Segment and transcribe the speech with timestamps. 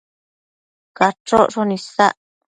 [0.97, 2.13] Cachocshon isac